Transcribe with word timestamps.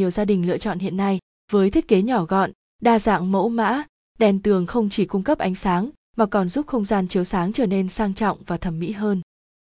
nhiều 0.00 0.10
gia 0.10 0.24
đình 0.24 0.46
lựa 0.46 0.58
chọn 0.58 0.78
hiện 0.78 0.96
nay. 0.96 1.18
Với 1.52 1.70
thiết 1.70 1.88
kế 1.88 2.02
nhỏ 2.02 2.24
gọn, 2.24 2.50
đa 2.82 2.98
dạng 2.98 3.32
mẫu 3.32 3.48
mã, 3.48 3.82
đèn 4.18 4.42
tường 4.42 4.66
không 4.66 4.90
chỉ 4.90 5.04
cung 5.04 5.22
cấp 5.22 5.38
ánh 5.38 5.54
sáng 5.54 5.90
mà 6.16 6.26
còn 6.26 6.48
giúp 6.48 6.66
không 6.66 6.84
gian 6.84 7.08
chiếu 7.08 7.24
sáng 7.24 7.52
trở 7.52 7.66
nên 7.66 7.88
sang 7.88 8.14
trọng 8.14 8.38
và 8.46 8.56
thẩm 8.56 8.78
mỹ 8.78 8.92
hơn. 8.92 9.20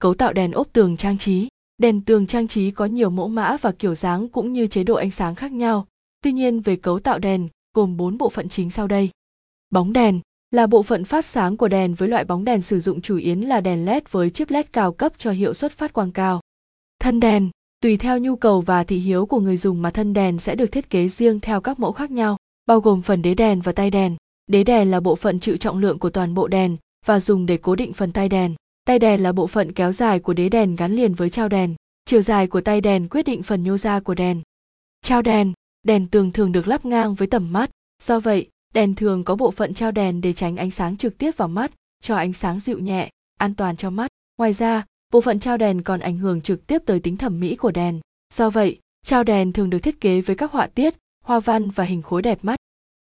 Cấu 0.00 0.14
tạo 0.14 0.32
đèn 0.32 0.52
ốp 0.52 0.72
tường 0.72 0.96
trang 0.96 1.18
trí 1.18 1.48
Đèn 1.78 2.00
tường 2.00 2.26
trang 2.26 2.48
trí 2.48 2.70
có 2.70 2.84
nhiều 2.86 3.10
mẫu 3.10 3.28
mã 3.28 3.56
và 3.60 3.72
kiểu 3.72 3.94
dáng 3.94 4.28
cũng 4.28 4.52
như 4.52 4.66
chế 4.66 4.84
độ 4.84 4.94
ánh 4.94 5.10
sáng 5.10 5.34
khác 5.34 5.52
nhau. 5.52 5.86
Tuy 6.22 6.32
nhiên 6.32 6.60
về 6.60 6.76
cấu 6.76 7.00
tạo 7.00 7.18
đèn, 7.18 7.48
gồm 7.74 7.96
4 7.96 8.18
bộ 8.18 8.28
phận 8.28 8.48
chính 8.48 8.70
sau 8.70 8.86
đây. 8.86 9.10
Bóng 9.70 9.92
đèn 9.92 10.20
là 10.50 10.66
bộ 10.66 10.82
phận 10.82 11.04
phát 11.04 11.24
sáng 11.24 11.56
của 11.56 11.68
đèn 11.68 11.94
với 11.94 12.08
loại 12.08 12.24
bóng 12.24 12.44
đèn 12.44 12.62
sử 12.62 12.80
dụng 12.80 13.00
chủ 13.00 13.16
yếu 13.16 13.40
là 13.40 13.60
đèn 13.60 13.84
LED 13.84 14.02
với 14.10 14.30
chip 14.30 14.50
LED 14.50 14.66
cao 14.72 14.92
cấp 14.92 15.12
cho 15.18 15.30
hiệu 15.30 15.54
suất 15.54 15.72
phát 15.72 15.92
quang 15.92 16.12
cao. 16.12 16.40
Thân 17.00 17.20
đèn, 17.20 17.50
tùy 17.80 17.96
theo 17.96 18.18
nhu 18.18 18.36
cầu 18.36 18.60
và 18.60 18.84
thị 18.84 18.98
hiếu 18.98 19.26
của 19.26 19.40
người 19.40 19.56
dùng 19.56 19.82
mà 19.82 19.90
thân 19.90 20.12
đèn 20.12 20.38
sẽ 20.38 20.54
được 20.54 20.72
thiết 20.72 20.90
kế 20.90 21.08
riêng 21.08 21.40
theo 21.40 21.60
các 21.60 21.80
mẫu 21.80 21.92
khác 21.92 22.10
nhau, 22.10 22.36
bao 22.66 22.80
gồm 22.80 23.02
phần 23.02 23.22
đế 23.22 23.34
đèn 23.34 23.60
và 23.60 23.72
tay 23.72 23.90
đèn. 23.90 24.16
Đế 24.46 24.64
đèn 24.64 24.90
là 24.90 25.00
bộ 25.00 25.16
phận 25.16 25.40
chịu 25.40 25.56
trọng 25.56 25.78
lượng 25.78 25.98
của 25.98 26.10
toàn 26.10 26.34
bộ 26.34 26.48
đèn 26.48 26.76
và 27.06 27.20
dùng 27.20 27.46
để 27.46 27.56
cố 27.56 27.76
định 27.76 27.92
phần 27.92 28.12
tay 28.12 28.28
đèn. 28.28 28.54
Tay 28.84 28.98
đèn 28.98 29.22
là 29.22 29.32
bộ 29.32 29.46
phận 29.46 29.72
kéo 29.72 29.92
dài 29.92 30.20
của 30.20 30.32
đế 30.32 30.48
đèn 30.48 30.76
gắn 30.76 30.92
liền 30.92 31.14
với 31.14 31.30
trao 31.30 31.48
đèn. 31.48 31.74
Chiều 32.04 32.22
dài 32.22 32.46
của 32.46 32.60
tay 32.60 32.80
đèn 32.80 33.08
quyết 33.08 33.22
định 33.22 33.42
phần 33.42 33.62
nhô 33.62 33.76
ra 33.76 34.00
của 34.00 34.14
đèn. 34.14 34.42
Trao 35.02 35.22
đèn, 35.22 35.52
đèn 35.82 36.06
tường 36.06 36.32
thường 36.32 36.52
được 36.52 36.66
lắp 36.68 36.84
ngang 36.84 37.14
với 37.14 37.28
tầm 37.28 37.52
mắt, 37.52 37.70
do 38.02 38.20
vậy, 38.20 38.48
đèn 38.74 38.94
thường 38.94 39.24
có 39.24 39.36
bộ 39.36 39.50
phận 39.50 39.74
trao 39.74 39.92
đèn 39.92 40.20
để 40.20 40.32
tránh 40.32 40.56
ánh 40.56 40.70
sáng 40.70 40.96
trực 40.96 41.18
tiếp 41.18 41.36
vào 41.36 41.48
mắt, 41.48 41.72
cho 42.02 42.16
ánh 42.16 42.32
sáng 42.32 42.60
dịu 42.60 42.78
nhẹ, 42.78 43.10
an 43.38 43.54
toàn 43.54 43.76
cho 43.76 43.90
mắt. 43.90 44.10
Ngoài 44.38 44.52
ra, 44.52 44.84
bộ 45.12 45.20
phận 45.20 45.40
trao 45.40 45.56
đèn 45.56 45.82
còn 45.82 46.00
ảnh 46.00 46.18
hưởng 46.18 46.40
trực 46.40 46.66
tiếp 46.66 46.82
tới 46.86 47.00
tính 47.00 47.16
thẩm 47.16 47.40
mỹ 47.40 47.56
của 47.56 47.70
đèn. 47.70 48.00
Do 48.34 48.50
vậy, 48.50 48.78
trao 49.06 49.24
đèn 49.24 49.52
thường 49.52 49.70
được 49.70 49.78
thiết 49.78 50.00
kế 50.00 50.20
với 50.20 50.36
các 50.36 50.52
họa 50.52 50.66
tiết, 50.66 50.94
hoa 51.24 51.40
văn 51.40 51.70
và 51.70 51.84
hình 51.84 52.02
khối 52.02 52.22
đẹp 52.22 52.38
mắt. 52.42 52.56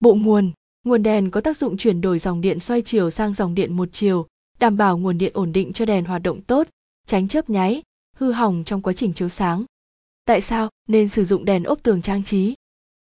Bộ 0.00 0.14
nguồn 0.14 0.52
Nguồn 0.84 1.02
đèn 1.02 1.30
có 1.30 1.40
tác 1.40 1.56
dụng 1.56 1.76
chuyển 1.76 2.00
đổi 2.00 2.18
dòng 2.18 2.40
điện 2.40 2.60
xoay 2.60 2.82
chiều 2.82 3.10
sang 3.10 3.34
dòng 3.34 3.54
điện 3.54 3.76
một 3.76 3.88
chiều, 3.92 4.26
đảm 4.58 4.76
bảo 4.76 4.98
nguồn 4.98 5.18
điện 5.18 5.32
ổn 5.34 5.52
định 5.52 5.72
cho 5.72 5.84
đèn 5.84 6.04
hoạt 6.04 6.22
động 6.22 6.42
tốt, 6.42 6.68
tránh 7.06 7.28
chớp 7.28 7.50
nháy, 7.50 7.82
hư 8.16 8.32
hỏng 8.32 8.62
trong 8.66 8.82
quá 8.82 8.92
trình 8.92 9.12
chiếu 9.12 9.28
sáng. 9.28 9.64
Tại 10.24 10.40
sao 10.40 10.68
nên 10.88 11.08
sử 11.08 11.24
dụng 11.24 11.44
đèn 11.44 11.64
ốp 11.64 11.82
tường 11.82 12.02
trang 12.02 12.24
trí? 12.24 12.54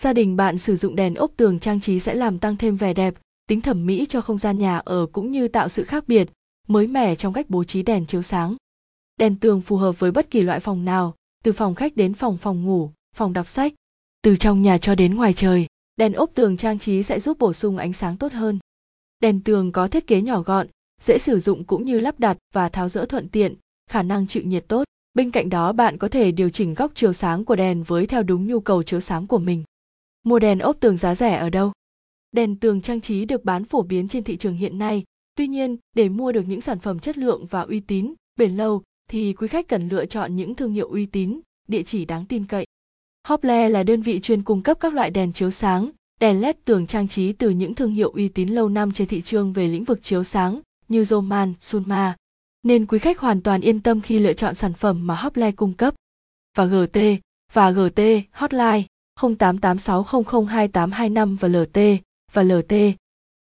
Gia 0.00 0.12
đình 0.12 0.36
bạn 0.36 0.58
sử 0.58 0.76
dụng 0.76 0.96
đèn 0.96 1.14
ốp 1.14 1.32
tường 1.36 1.58
trang 1.58 1.80
trí 1.80 2.00
sẽ 2.00 2.14
làm 2.14 2.38
tăng 2.38 2.56
thêm 2.56 2.76
vẻ 2.76 2.94
đẹp, 2.94 3.14
tính 3.48 3.60
thẩm 3.60 3.86
mỹ 3.86 4.06
cho 4.08 4.20
không 4.20 4.38
gian 4.38 4.58
nhà 4.58 4.78
ở 4.78 5.06
cũng 5.12 5.32
như 5.32 5.48
tạo 5.48 5.68
sự 5.68 5.84
khác 5.84 6.04
biệt, 6.08 6.28
mới 6.68 6.86
mẻ 6.86 7.14
trong 7.16 7.32
cách 7.32 7.46
bố 7.48 7.64
trí 7.64 7.82
đèn 7.82 8.06
chiếu 8.06 8.22
sáng. 8.22 8.56
Đèn 9.20 9.36
tường 9.36 9.60
phù 9.60 9.76
hợp 9.76 9.98
với 9.98 10.10
bất 10.10 10.30
kỳ 10.30 10.42
loại 10.42 10.60
phòng 10.60 10.84
nào, 10.84 11.14
từ 11.44 11.52
phòng 11.52 11.74
khách 11.74 11.96
đến 11.96 12.14
phòng 12.14 12.36
phòng 12.36 12.64
ngủ, 12.64 12.90
phòng 13.16 13.32
đọc 13.32 13.48
sách, 13.48 13.74
từ 14.22 14.36
trong 14.36 14.62
nhà 14.62 14.78
cho 14.78 14.94
đến 14.94 15.14
ngoài 15.14 15.32
trời. 15.32 15.66
Đèn 15.96 16.12
ốp 16.12 16.30
tường 16.34 16.56
trang 16.56 16.78
trí 16.78 17.02
sẽ 17.02 17.20
giúp 17.20 17.38
bổ 17.38 17.52
sung 17.52 17.76
ánh 17.76 17.92
sáng 17.92 18.16
tốt 18.16 18.32
hơn. 18.32 18.58
Đèn 19.20 19.40
tường 19.40 19.72
có 19.72 19.88
thiết 19.88 20.06
kế 20.06 20.22
nhỏ 20.22 20.40
gọn, 20.40 20.66
dễ 21.00 21.18
sử 21.18 21.40
dụng 21.40 21.64
cũng 21.64 21.84
như 21.84 22.00
lắp 22.00 22.20
đặt 22.20 22.38
và 22.54 22.68
tháo 22.68 22.88
dỡ 22.88 23.06
thuận 23.06 23.28
tiện, 23.28 23.54
khả 23.90 24.02
năng 24.02 24.26
chịu 24.26 24.42
nhiệt 24.42 24.64
tốt. 24.68 24.84
Bên 25.14 25.30
cạnh 25.30 25.50
đó 25.50 25.72
bạn 25.72 25.98
có 25.98 26.08
thể 26.08 26.32
điều 26.32 26.50
chỉnh 26.50 26.74
góc 26.74 26.92
chiếu 26.94 27.12
sáng 27.12 27.44
của 27.44 27.56
đèn 27.56 27.82
với 27.82 28.06
theo 28.06 28.22
đúng 28.22 28.46
nhu 28.46 28.60
cầu 28.60 28.82
chiếu 28.82 29.00
sáng 29.00 29.26
của 29.26 29.38
mình. 29.38 29.64
Mua 30.22 30.38
đèn 30.38 30.58
ốp 30.58 30.80
tường 30.80 30.96
giá 30.96 31.14
rẻ 31.14 31.36
ở 31.36 31.50
đâu? 31.50 31.72
Đèn 32.32 32.56
tường 32.56 32.80
trang 32.80 33.00
trí 33.00 33.24
được 33.24 33.44
bán 33.44 33.64
phổ 33.64 33.82
biến 33.82 34.08
trên 34.08 34.24
thị 34.24 34.36
trường 34.36 34.56
hiện 34.56 34.78
nay, 34.78 35.04
tuy 35.34 35.48
nhiên, 35.48 35.76
để 35.96 36.08
mua 36.08 36.32
được 36.32 36.44
những 36.48 36.60
sản 36.60 36.78
phẩm 36.78 36.98
chất 36.98 37.18
lượng 37.18 37.46
và 37.46 37.60
uy 37.60 37.80
tín, 37.80 38.14
bền 38.36 38.56
lâu 38.56 38.82
thì 39.10 39.32
quý 39.32 39.48
khách 39.48 39.68
cần 39.68 39.88
lựa 39.88 40.06
chọn 40.06 40.36
những 40.36 40.54
thương 40.54 40.72
hiệu 40.72 40.88
uy 40.88 41.06
tín, 41.06 41.40
địa 41.68 41.82
chỉ 41.82 42.04
đáng 42.04 42.26
tin 42.26 42.44
cậy. 42.44 42.66
Hople 43.28 43.68
là 43.68 43.82
đơn 43.82 44.02
vị 44.02 44.20
chuyên 44.20 44.42
cung 44.42 44.62
cấp 44.62 44.76
các 44.80 44.94
loại 44.94 45.10
đèn 45.10 45.32
chiếu 45.32 45.50
sáng, 45.50 45.90
đèn 46.20 46.40
LED 46.40 46.56
tường 46.64 46.86
trang 46.86 47.08
trí 47.08 47.32
từ 47.32 47.50
những 47.50 47.74
thương 47.74 47.92
hiệu 47.92 48.10
uy 48.10 48.28
tín 48.28 48.48
lâu 48.48 48.68
năm 48.68 48.92
trên 48.92 49.08
thị 49.08 49.22
trường 49.22 49.52
về 49.52 49.68
lĩnh 49.68 49.84
vực 49.84 50.02
chiếu 50.02 50.24
sáng 50.24 50.60
như 50.88 51.04
Roman, 51.04 51.54
Sunma, 51.60 52.16
nên 52.62 52.86
quý 52.86 52.98
khách 52.98 53.18
hoàn 53.18 53.42
toàn 53.42 53.60
yên 53.60 53.80
tâm 53.80 54.00
khi 54.00 54.18
lựa 54.18 54.32
chọn 54.32 54.54
sản 54.54 54.72
phẩm 54.72 55.06
mà 55.06 55.14
Hople 55.14 55.52
cung 55.52 55.72
cấp. 55.72 55.94
Và 56.56 56.64
GT 56.64 56.98
và 57.52 57.70
GT 57.70 58.00
Hotline 58.32 58.82
0886002825 59.20 61.36
và 61.40 61.48
LT 61.48 61.78
và 62.32 62.42
LT 62.42 62.74